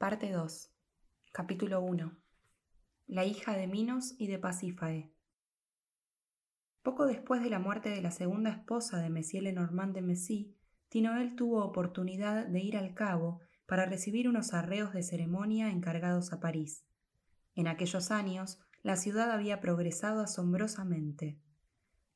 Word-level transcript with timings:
Parte 0.00 0.32
2. 0.32 0.70
Capítulo 1.30 1.82
1. 1.82 2.16
La 3.08 3.26
hija 3.26 3.54
de 3.54 3.66
Minos 3.66 4.14
y 4.16 4.28
de 4.28 4.38
Pasífae. 4.38 5.12
Poco 6.82 7.04
después 7.04 7.42
de 7.42 7.50
la 7.50 7.58
muerte 7.58 7.90
de 7.90 8.00
la 8.00 8.10
segunda 8.10 8.48
esposa 8.48 8.96
de 8.96 9.10
Monsieur 9.10 9.42
Lenormand 9.42 9.94
de 9.94 10.00
Messy, 10.00 10.56
Tinoel 10.88 11.36
tuvo 11.36 11.62
oportunidad 11.62 12.46
de 12.46 12.60
ir 12.60 12.78
al 12.78 12.94
cabo 12.94 13.40
para 13.66 13.84
recibir 13.84 14.26
unos 14.26 14.54
arreos 14.54 14.94
de 14.94 15.02
ceremonia 15.02 15.68
encargados 15.68 16.32
a 16.32 16.40
París. 16.40 16.86
En 17.54 17.68
aquellos 17.68 18.10
años, 18.10 18.58
la 18.82 18.96
ciudad 18.96 19.30
había 19.30 19.60
progresado 19.60 20.22
asombrosamente. 20.22 21.38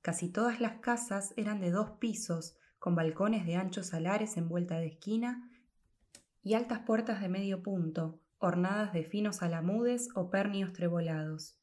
Casi 0.00 0.30
todas 0.30 0.58
las 0.58 0.80
casas 0.80 1.34
eran 1.36 1.60
de 1.60 1.70
dos 1.70 1.90
pisos, 1.98 2.56
con 2.78 2.94
balcones 2.94 3.44
de 3.44 3.56
anchos 3.56 3.88
salares 3.88 4.38
en 4.38 4.48
vuelta 4.48 4.78
de 4.78 4.86
esquina 4.86 5.50
y 6.44 6.52
altas 6.54 6.80
puertas 6.80 7.22
de 7.22 7.28
medio 7.30 7.62
punto, 7.62 8.20
ornadas 8.38 8.92
de 8.92 9.02
finos 9.02 9.42
alamudes 9.42 10.10
o 10.14 10.30
pernios 10.30 10.74
trebolados. 10.74 11.56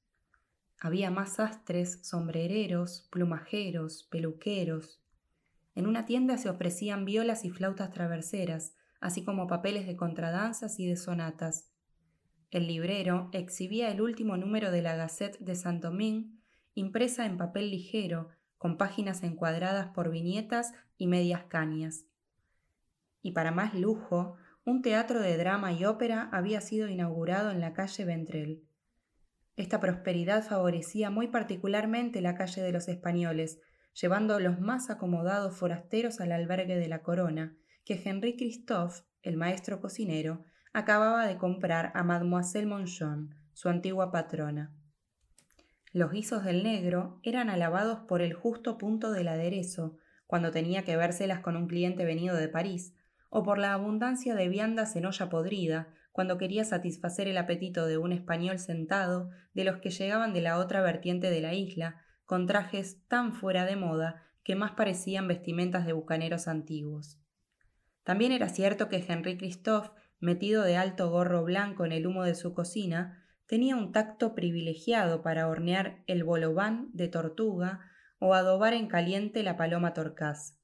Había 0.80 1.12
más 1.12 1.35
sastres, 1.35 1.99
sombrereros, 2.02 3.08
plumajeros, 3.12 4.08
peluqueros. 4.09 4.99
En 5.75 5.86
una 5.86 6.05
tienda 6.05 6.39
se 6.39 6.49
ofrecían 6.49 7.05
violas 7.05 7.45
y 7.45 7.52
flautas 7.52 7.91
traverseras, 7.91 8.73
así 8.99 9.23
como 9.23 9.45
papeles 9.45 9.86
de 9.86 9.95
contradanzas 9.95 10.80
y 10.80 10.88
de 10.88 10.98
sonatas. 10.98 11.70
El 12.50 12.67
librero 12.67 13.30
exhibía 13.31 13.91
el 13.91 14.02
último 14.02 14.36
número 14.36 14.72
de 14.72 14.81
la 14.81 14.95
Gazette 14.95 15.38
de 15.39 15.55
Saint-Domingue, 15.55 16.31
impresa 16.73 17.27
en 17.27 17.38
papel 17.38 17.70
ligero, 17.70 18.30
con 18.58 18.77
páginas 18.77 19.22
encuadradas 19.22 19.89
por 19.94 20.09
viñetas 20.09 20.73
y 20.98 21.05
medias 21.05 21.44
cañas. 21.44 22.05
Y 23.22 23.31
para 23.31 23.52
más 23.52 23.75
lujo, 23.75 24.38
un 24.63 24.83
teatro 24.83 25.20
de 25.20 25.38
drama 25.38 25.73
y 25.73 25.85
ópera 25.85 26.29
había 26.31 26.61
sido 26.61 26.88
inaugurado 26.88 27.49
en 27.49 27.59
la 27.59 27.73
calle 27.73 28.05
Ventrel. 28.05 28.63
Esta 29.55 29.80
prosperidad 29.80 30.44
favorecía 30.44 31.09
muy 31.09 31.27
particularmente 31.27 32.22
la 32.22 32.36
calle 32.36 32.61
de 32.61 32.71
los 32.71 32.88
españoles, 32.88 33.59
llevando 33.99 34.39
los 34.39 34.59
más 34.59 34.89
acomodados 34.89 35.58
forasteros 35.58 36.21
al 36.21 36.31
albergue 36.31 36.77
de 36.77 36.88
la 36.88 37.02
corona, 37.02 37.58
que 37.86 38.02
Henri 38.03 38.38
Christophe, 38.38 39.03
el 39.23 39.36
maestro 39.36 39.81
cocinero, 39.81 40.45
acababa 40.73 41.27
de 41.27 41.38
comprar 41.38 41.91
a 41.95 42.03
Mademoiselle 42.03 42.67
Monchon, 42.67 43.36
su 43.53 43.67
antigua 43.67 44.11
patrona. 44.11 44.73
Los 45.91 46.11
guisos 46.11 46.45
del 46.45 46.64
negro 46.64 47.19
eran 47.23 47.49
alabados 47.49 47.99
por 48.08 48.21
el 48.21 48.33
justo 48.33 48.77
punto 48.77 49.11
del 49.11 49.27
aderezo, 49.27 49.97
cuando 50.25 50.52
tenía 50.52 50.83
que 50.83 50.95
vérselas 50.95 51.41
con 51.41 51.58
un 51.58 51.67
cliente 51.67 52.05
venido 52.05 52.38
de 52.38 52.47
París, 52.47 52.95
o 53.31 53.43
por 53.43 53.57
la 53.57 53.73
abundancia 53.73 54.35
de 54.35 54.49
viandas 54.49 54.95
en 54.97 55.05
olla 55.05 55.29
podrida, 55.29 55.87
cuando 56.11 56.37
quería 56.37 56.65
satisfacer 56.65 57.29
el 57.29 57.37
apetito 57.37 57.87
de 57.87 57.97
un 57.97 58.11
español 58.11 58.59
sentado, 58.59 59.29
de 59.53 59.63
los 59.63 59.77
que 59.77 59.89
llegaban 59.89 60.33
de 60.33 60.41
la 60.41 60.59
otra 60.59 60.81
vertiente 60.81 61.29
de 61.29 61.39
la 61.39 61.53
isla, 61.53 62.02
con 62.25 62.45
trajes 62.45 63.07
tan 63.07 63.33
fuera 63.33 63.65
de 63.65 63.77
moda 63.77 64.21
que 64.43 64.57
más 64.57 64.71
parecían 64.71 65.29
vestimentas 65.29 65.85
de 65.85 65.93
bucaneros 65.93 66.49
antiguos. 66.49 67.19
También 68.03 68.33
era 68.33 68.49
cierto 68.49 68.89
que 68.89 69.03
Henry 69.07 69.37
Christophe, 69.37 69.91
metido 70.19 70.63
de 70.63 70.75
alto 70.75 71.09
gorro 71.09 71.45
blanco 71.45 71.85
en 71.85 71.93
el 71.93 72.07
humo 72.07 72.25
de 72.25 72.35
su 72.35 72.53
cocina, 72.53 73.25
tenía 73.45 73.77
un 73.77 73.93
tacto 73.93 74.35
privilegiado 74.35 75.21
para 75.21 75.47
hornear 75.47 76.03
el 76.05 76.25
bolobán 76.25 76.89
de 76.91 77.07
tortuga 77.07 77.79
o 78.19 78.33
adobar 78.33 78.73
en 78.73 78.87
caliente 78.87 79.41
la 79.41 79.55
paloma 79.55 79.93
torcaz 79.93 80.61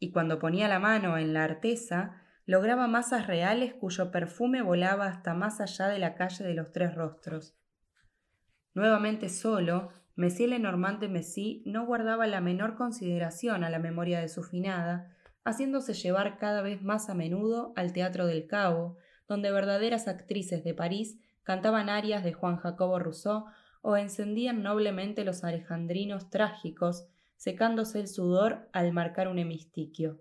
y 0.00 0.10
cuando 0.10 0.40
ponía 0.40 0.66
la 0.66 0.80
mano 0.80 1.18
en 1.18 1.34
la 1.34 1.44
artesa, 1.44 2.22
lograba 2.46 2.88
masas 2.88 3.28
reales 3.28 3.74
cuyo 3.74 4.10
perfume 4.10 4.62
volaba 4.62 5.06
hasta 5.06 5.34
más 5.34 5.60
allá 5.60 5.86
de 5.86 6.00
la 6.00 6.14
calle 6.16 6.44
de 6.44 6.54
los 6.54 6.72
tres 6.72 6.94
rostros. 6.96 7.54
Nuevamente 8.74 9.28
solo, 9.28 9.90
Monsieur 10.16 10.50
Lenormand 10.50 11.00
de 11.00 11.08
Messy 11.08 11.62
no 11.66 11.86
guardaba 11.86 12.26
la 12.26 12.40
menor 12.40 12.74
consideración 12.76 13.62
a 13.62 13.70
la 13.70 13.78
memoria 13.78 14.20
de 14.20 14.28
su 14.28 14.42
finada, 14.42 15.14
haciéndose 15.44 15.92
llevar 15.92 16.38
cada 16.38 16.62
vez 16.62 16.82
más 16.82 17.08
a 17.10 17.14
menudo 17.14 17.72
al 17.76 17.92
Teatro 17.92 18.26
del 18.26 18.46
Cabo, 18.46 18.96
donde 19.28 19.52
verdaderas 19.52 20.08
actrices 20.08 20.64
de 20.64 20.74
París 20.74 21.18
cantaban 21.42 21.88
arias 21.88 22.24
de 22.24 22.32
Juan 22.32 22.56
Jacobo 22.56 22.98
Rousseau 22.98 23.44
o 23.82 23.96
encendían 23.96 24.62
noblemente 24.62 25.24
los 25.24 25.44
alejandrinos 25.44 26.30
trágicos 26.30 27.06
secándose 27.40 28.00
el 28.00 28.06
sudor 28.06 28.68
al 28.70 28.92
marcar 28.92 29.26
un 29.26 29.38
hemistiquio. 29.38 30.20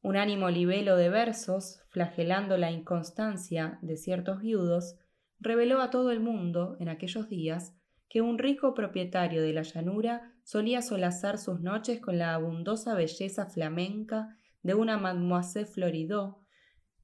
Un 0.00 0.16
ánimo 0.16 0.48
libelo 0.48 0.96
de 0.96 1.10
versos, 1.10 1.82
flagelando 1.90 2.56
la 2.56 2.70
inconstancia 2.70 3.78
de 3.82 3.98
ciertos 3.98 4.40
viudos, 4.40 4.96
reveló 5.40 5.82
a 5.82 5.90
todo 5.90 6.12
el 6.12 6.20
mundo, 6.20 6.78
en 6.80 6.88
aquellos 6.88 7.28
días, 7.28 7.74
que 8.08 8.22
un 8.22 8.38
rico 8.38 8.72
propietario 8.72 9.42
de 9.42 9.52
la 9.52 9.60
llanura 9.60 10.32
solía 10.42 10.80
solazar 10.80 11.36
sus 11.36 11.60
noches 11.60 12.00
con 12.00 12.16
la 12.16 12.32
abundosa 12.32 12.94
belleza 12.94 13.44
flamenca 13.44 14.38
de 14.62 14.72
una 14.72 14.96
mademoiselle 14.96 15.66
Floridot, 15.66 16.38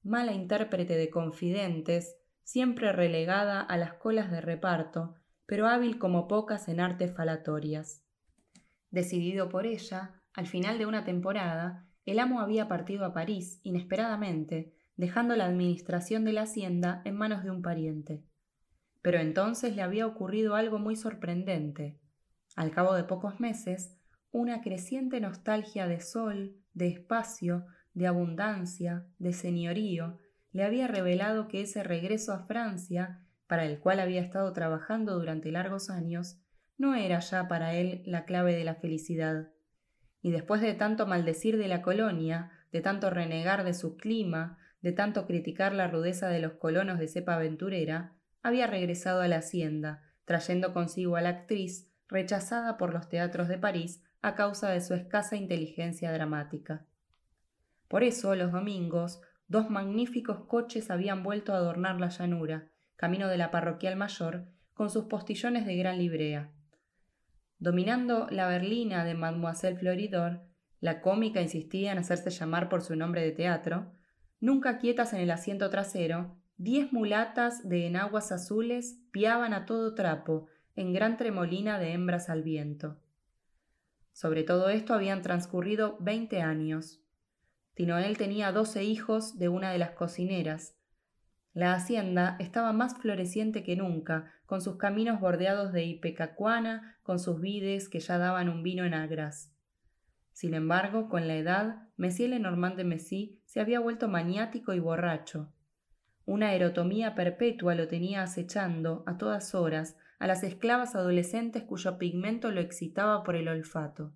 mala 0.03 0.33
intérprete 0.33 0.97
de 0.97 1.11
confidentes, 1.11 2.17
siempre 2.45 2.93
relegada 2.93 3.61
a 3.61 3.77
las 3.77 3.93
colas 3.93 4.31
de 4.31 4.41
reparto, 4.41 5.17
pero 5.45 5.67
hábil 5.67 5.99
como 5.99 6.29
pocas 6.29 6.67
en 6.69 6.81
artes 6.81 7.15
falatorias. 7.15 8.03
Decidido 8.93 9.49
por 9.49 9.67
ella, 9.67 10.21
al 10.35 10.47
final 10.47 10.77
de 10.79 10.85
una 10.85 11.03
temporada, 11.03 11.89
el 12.05 12.19
amo 12.19 12.41
había 12.41 12.69
partido 12.69 13.07
a 13.07 13.15
París 13.15 13.59
inesperadamente, 13.63 14.75
dejando 14.97 15.35
la 15.35 15.47
administración 15.47 16.25
de 16.25 16.35
la 16.35 16.43
hacienda 16.43 17.01
en 17.07 17.17
manos 17.17 17.43
de 17.43 17.51
un 17.51 17.63
pariente. 17.63 18.23
Pero 19.01 19.19
entonces 19.19 19.75
le 19.75 19.83
había 19.83 20.07
ocurrido 20.07 20.55
algo 20.57 20.79
muy 20.79 20.95
sorprendente. 20.95 21.99
Al 22.55 22.71
cabo 22.71 22.95
de 22.95 23.05
pocos 23.05 23.41
meses, 23.41 23.97
una 24.31 24.61
creciente 24.61 25.21
nostalgia 25.21 25.89
de 25.89 26.01
sol, 26.01 26.55
de 26.75 26.89
espacio, 26.89 27.65
de 27.95 28.07
abundancia, 28.07 29.07
de 29.19 29.33
señorío, 29.33 30.19
le 30.53 30.65
había 30.65 30.87
revelado 30.87 31.49
que 31.49 31.63
ese 31.63 31.83
regreso 31.83 32.35
a 32.35 32.45
Francia, 32.45 33.25
para 33.47 33.65
el 33.65 33.81
cual 33.81 34.01
había 34.01 34.21
estado 34.21 34.53
trabajando 34.53 35.19
durante 35.19 35.51
largos 35.51 35.89
años, 35.89 36.42
no 36.79 36.95
era 36.95 37.21
ya 37.21 37.49
para 37.49 37.75
él 37.75 38.03
la 38.07 38.25
clave 38.25 38.57
de 38.57 38.65
la 38.65 38.75
felicidad. 38.75 39.51
Y 40.21 40.31
después 40.31 40.61
de 40.61 40.75
tanto 40.75 41.07
maldecir 41.07 41.59
de 41.59 41.69
la 41.69 41.83
colonia, 41.83 42.51
de 42.73 42.81
tanto 42.81 43.11
renegar 43.11 43.65
de 43.65 43.75
su 43.75 43.97
clima, 43.97 44.59
de 44.81 44.93
tanto 44.93 45.27
criticar 45.27 45.75
la 45.75 45.89
rudeza 45.89 46.29
de 46.29 46.41
los 46.41 46.55
colonos 46.55 46.99
de 46.99 47.09
cepa 47.09 47.35
aventurera, 47.35 48.15
había 48.43 48.67
regresado 48.67 49.21
a 49.21 49.29
la 49.29 49.37
hacienda, 49.37 50.03
trayendo 50.25 50.73
consigo 50.73 51.17
a 51.17 51.21
la 51.21 51.29
actriz, 51.31 51.91
rechazada 52.09 52.77
por 52.77 52.93
los 52.93 53.09
teatros 53.09 53.49
de 53.49 53.59
París 53.59 54.03
a 54.21 54.35
causa 54.35 54.71
de 54.71 54.81
su 54.81 54.95
escasa 54.95 55.37
inteligencia 55.37 56.13
dramática. 56.13 56.87
Por 57.89 58.03
eso, 58.05 58.35
los 58.35 58.53
domingos, 58.53 59.21
dos 59.49 59.69
magníficos 59.71 60.47
coches 60.47 60.91
habían 60.91 61.23
vuelto 61.23 61.53
a 61.53 61.57
adornar 61.57 62.01
la 62.01 62.09
llanura, 62.09 62.69
camino 62.97 63.29
de 63.29 63.37
la 63.37 63.51
parroquial 63.51 63.97
mayor, 63.97 64.47
con 64.75 64.91
sus 64.91 65.05
postillones 65.05 65.67
de 65.67 65.77
gran 65.77 65.99
librea. 65.99 66.51
Dominando 67.63 68.27
la 68.29 68.49
berlina 68.49 69.05
de 69.05 69.15
Mademoiselle 69.15 69.79
Floridor, 69.79 70.41
la 70.81 71.01
cómica 71.01 71.41
insistía 71.41 71.93
en 71.93 71.99
hacerse 71.99 72.31
llamar 72.31 72.69
por 72.69 72.83
su 72.83 72.97
nombre 72.97 73.23
de 73.23 73.31
teatro, 73.31 73.93
nunca 74.41 74.79
quietas 74.79 75.13
en 75.13 75.21
el 75.21 75.31
asiento 75.31 75.71
trasero, 75.71 76.37
diez 76.57 76.93
mulatas 76.93 77.69
de 77.69 77.87
enaguas 77.87 78.33
azules 78.33 78.99
piaban 79.13 79.55
a 79.55 79.65
todo 79.65 79.95
trapo, 79.95 80.49
en 80.75 80.93
gran 80.93 81.17
tremolina 81.17 81.79
de 81.79 81.93
hembras 81.93 82.31
al 82.31 82.43
viento. 82.43 83.01
Sobre 84.11 84.43
todo 84.43 84.69
esto 84.69 84.93
habían 84.93 85.23
transcurrido 85.23 85.99
veinte 86.01 86.43
años. 86.43 87.01
Tinoel 87.75 88.19
tenía 88.19 88.51
doce 88.51 88.83
hijos 88.83 89.39
de 89.39 89.49
una 89.49 89.71
de 89.71 89.79
las 89.79 89.93
cocineras, 89.93 90.75
la 91.55 91.75
hacienda 91.75 92.37
estaba 92.39 92.73
más 92.73 92.97
floreciente 92.97 93.63
que 93.63 93.77
nunca, 93.77 94.33
con 94.47 94.63
sus 94.63 94.77
caminos 94.77 95.21
bordeados 95.21 95.73
de 95.73 95.85
ipecacuana, 95.85 96.99
con 97.03 97.19
sus 97.19 97.41
vides 97.41 97.89
que 97.89 98.01
ya 98.01 98.19
daban 98.19 98.49
un 98.49 98.63
vino 98.63 98.85
en 98.85 98.95
agras. 98.95 99.53
Sin 100.33 100.55
embargo, 100.55 101.09
con 101.09 101.29
la 101.29 101.37
edad, 101.37 101.89
Monsieur 101.97 102.31
Lenormand 102.31 102.77
de 102.77 102.85
Messy 102.85 103.41
se 103.45 103.61
había 103.61 103.81
vuelto 103.81 104.09
maniático 104.09 104.73
y 104.73 104.81
borracho. 104.81 105.53
Una 106.25 106.55
erotomía 106.55 107.15
perpetua 107.15 107.75
lo 107.75 107.87
tenía 107.87 108.23
acechando, 108.23 109.05
a 109.07 109.19
todas 109.19 109.55
horas, 109.55 109.97
a 110.19 110.27
las 110.27 110.43
esclavas 110.45 110.95
adolescentes 110.95 111.65
cuyo 111.65 111.99
pigmento 111.99 112.51
lo 112.51 112.61
excitaba 112.61 113.25
por 113.25 113.37
el 113.37 113.49
olfato. 113.49 114.13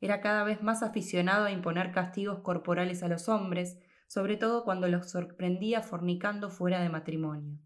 Era 0.00 0.20
cada 0.20 0.42
vez 0.44 0.62
más 0.62 0.82
aficionado 0.82 1.44
a 1.44 1.50
imponer 1.50 1.92
castigos 1.92 2.40
corporales 2.40 3.02
a 3.02 3.08
los 3.08 3.28
hombres, 3.28 3.78
sobre 4.12 4.36
todo 4.36 4.62
cuando 4.62 4.88
los 4.88 5.08
sorprendía 5.08 5.80
fornicando 5.80 6.50
fuera 6.50 6.82
de 6.82 6.90
matrimonio. 6.90 7.58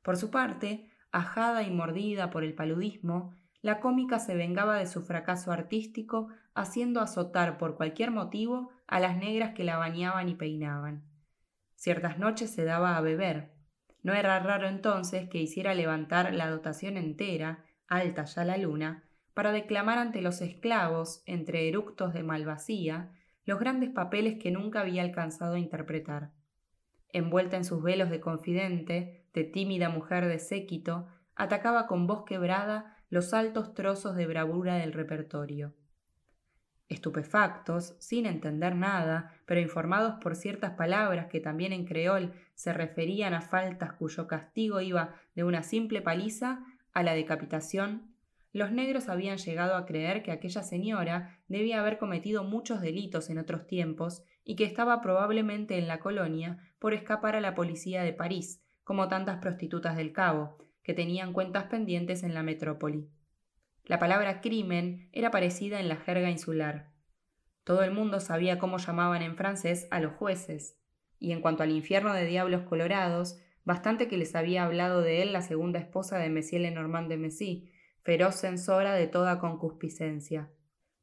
Por 0.00 0.16
su 0.16 0.30
parte, 0.30 0.88
ajada 1.12 1.62
y 1.64 1.70
mordida 1.70 2.30
por 2.30 2.44
el 2.44 2.54
paludismo, 2.54 3.34
la 3.60 3.78
cómica 3.78 4.20
se 4.20 4.34
vengaba 4.34 4.78
de 4.78 4.86
su 4.86 5.02
fracaso 5.02 5.52
artístico 5.52 6.28
haciendo 6.54 7.02
azotar 7.02 7.58
por 7.58 7.76
cualquier 7.76 8.10
motivo 8.10 8.70
a 8.86 9.00
las 9.00 9.18
negras 9.18 9.52
que 9.52 9.64
la 9.64 9.76
bañaban 9.76 10.30
y 10.30 10.34
peinaban. 10.34 11.04
Ciertas 11.74 12.18
noches 12.18 12.48
se 12.48 12.64
daba 12.64 12.96
a 12.96 13.02
beber. 13.02 13.52
No 14.02 14.14
era 14.14 14.40
raro 14.40 14.66
entonces 14.66 15.28
que 15.28 15.42
hiciera 15.42 15.74
levantar 15.74 16.32
la 16.32 16.48
dotación 16.48 16.96
entera, 16.96 17.66
alta 17.86 18.24
ya 18.24 18.44
la 18.46 18.56
luna, 18.56 19.04
para 19.34 19.52
declamar 19.52 19.98
ante 19.98 20.22
los 20.22 20.40
esclavos, 20.40 21.22
entre 21.26 21.68
eructos 21.68 22.14
de 22.14 22.22
malvasía, 22.22 23.12
los 23.50 23.58
grandes 23.58 23.90
papeles 23.90 24.38
que 24.40 24.52
nunca 24.52 24.80
había 24.80 25.02
alcanzado 25.02 25.56
a 25.56 25.58
interpretar. 25.58 26.30
Envuelta 27.12 27.56
en 27.56 27.64
sus 27.64 27.82
velos 27.82 28.08
de 28.08 28.20
confidente, 28.20 29.26
de 29.34 29.42
tímida 29.42 29.88
mujer 29.88 30.26
de 30.26 30.38
séquito, 30.38 31.08
atacaba 31.34 31.88
con 31.88 32.06
voz 32.06 32.24
quebrada 32.24 32.96
los 33.08 33.34
altos 33.34 33.74
trozos 33.74 34.14
de 34.14 34.28
bravura 34.28 34.76
del 34.76 34.92
repertorio. 34.92 35.74
Estupefactos, 36.88 37.96
sin 37.98 38.24
entender 38.24 38.76
nada, 38.76 39.34
pero 39.46 39.60
informados 39.60 40.14
por 40.22 40.36
ciertas 40.36 40.74
palabras 40.74 41.26
que 41.26 41.40
también 41.40 41.72
en 41.72 41.86
creol 41.86 42.32
se 42.54 42.72
referían 42.72 43.34
a 43.34 43.40
faltas 43.40 43.94
cuyo 43.94 44.28
castigo 44.28 44.80
iba 44.80 45.16
de 45.34 45.42
una 45.42 45.64
simple 45.64 46.02
paliza 46.02 46.64
a 46.92 47.02
la 47.02 47.14
decapitación, 47.14 48.14
los 48.52 48.72
negros 48.72 49.08
habían 49.08 49.38
llegado 49.38 49.76
a 49.76 49.86
creer 49.86 50.22
que 50.22 50.32
aquella 50.32 50.62
señora 50.62 51.38
debía 51.46 51.80
haber 51.80 51.98
cometido 51.98 52.42
muchos 52.42 52.80
delitos 52.80 53.30
en 53.30 53.38
otros 53.38 53.66
tiempos 53.66 54.24
y 54.44 54.56
que 54.56 54.64
estaba 54.64 55.00
probablemente 55.00 55.78
en 55.78 55.86
la 55.86 56.00
colonia 56.00 56.58
por 56.78 56.92
escapar 56.92 57.36
a 57.36 57.40
la 57.40 57.54
policía 57.54 58.02
de 58.02 58.12
París, 58.12 58.64
como 58.82 59.08
tantas 59.08 59.38
prostitutas 59.38 59.96
del 59.96 60.12
Cabo, 60.12 60.58
que 60.82 60.94
tenían 60.94 61.32
cuentas 61.32 61.64
pendientes 61.64 62.24
en 62.24 62.34
la 62.34 62.42
metrópoli. 62.42 63.08
La 63.84 63.98
palabra 63.98 64.40
crimen 64.40 65.08
era 65.12 65.30
parecida 65.30 65.78
en 65.78 65.88
la 65.88 65.96
jerga 65.96 66.30
insular. 66.30 66.90
Todo 67.64 67.84
el 67.84 67.92
mundo 67.92 68.18
sabía 68.18 68.58
cómo 68.58 68.78
llamaban 68.78 69.22
en 69.22 69.36
francés 69.36 69.86
a 69.90 70.00
los 70.00 70.14
jueces, 70.14 70.76
y 71.20 71.32
en 71.32 71.40
cuanto 71.40 71.62
al 71.62 71.70
infierno 71.70 72.14
de 72.14 72.24
diablos 72.24 72.62
colorados, 72.62 73.38
bastante 73.64 74.08
que 74.08 74.16
les 74.16 74.34
había 74.34 74.64
hablado 74.64 75.02
de 75.02 75.22
él 75.22 75.32
la 75.32 75.42
segunda 75.42 75.78
esposa 75.78 76.18
de 76.18 76.30
Monsieur 76.30 76.62
Lenormand 76.62 77.08
de 77.08 77.18
Messy, 77.18 77.70
feroz 78.02 78.36
censora 78.36 78.94
de 78.94 79.06
toda 79.06 79.38
concupiscencia. 79.38 80.50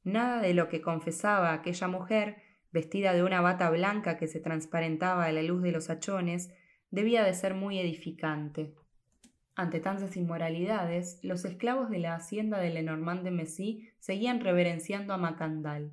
Nada 0.03 0.41
de 0.41 0.53
lo 0.53 0.69
que 0.69 0.81
confesaba 0.81 1.53
aquella 1.53 1.87
mujer, 1.87 2.37
vestida 2.71 3.13
de 3.13 3.23
una 3.23 3.41
bata 3.41 3.69
blanca 3.69 4.17
que 4.17 4.27
se 4.27 4.39
transparentaba 4.39 5.25
a 5.25 5.31
la 5.31 5.43
luz 5.43 5.61
de 5.61 5.71
los 5.71 5.89
hachones, 5.89 6.49
debía 6.89 7.23
de 7.23 7.33
ser 7.33 7.53
muy 7.53 7.79
edificante. 7.79 8.73
Ante 9.55 9.79
tantas 9.79 10.15
inmoralidades, 10.15 11.19
los 11.23 11.43
esclavos 11.43 11.89
de 11.89 11.99
la 11.99 12.15
hacienda 12.15 12.59
de 12.59 12.69
Lenormand 12.69 13.23
de 13.23 13.31
Messy 13.31 13.89
seguían 13.99 14.39
reverenciando 14.39 15.13
a 15.13 15.17
Macandal. 15.17 15.91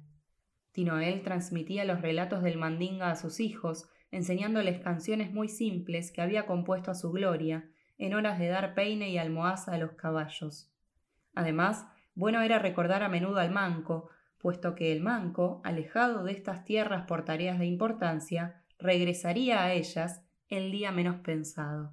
Tinoel 0.72 1.22
transmitía 1.22 1.84
los 1.84 2.02
relatos 2.02 2.42
del 2.42 2.58
mandinga 2.58 3.10
a 3.10 3.16
sus 3.16 3.40
hijos, 3.40 3.88
enseñándoles 4.10 4.80
canciones 4.80 5.32
muy 5.32 5.48
simples 5.48 6.12
que 6.12 6.20
había 6.20 6.46
compuesto 6.46 6.90
a 6.90 6.94
su 6.94 7.10
gloria, 7.10 7.70
en 7.96 8.14
horas 8.14 8.38
de 8.38 8.48
dar 8.48 8.74
peine 8.74 9.08
y 9.08 9.18
almohaza 9.18 9.72
a 9.72 9.78
los 9.78 9.92
caballos. 9.92 10.73
Además, 11.34 11.86
bueno 12.14 12.42
era 12.42 12.58
recordar 12.58 13.02
a 13.02 13.08
menudo 13.08 13.38
al 13.38 13.50
manco, 13.50 14.10
puesto 14.38 14.74
que 14.74 14.92
el 14.92 15.00
manco, 15.00 15.60
alejado 15.64 16.24
de 16.24 16.32
estas 16.32 16.64
tierras 16.64 17.06
por 17.06 17.24
tareas 17.24 17.58
de 17.58 17.66
importancia, 17.66 18.62
regresaría 18.78 19.64
a 19.64 19.72
ellas 19.72 20.22
el 20.48 20.70
día 20.70 20.92
menos 20.92 21.16
pensado. 21.16 21.92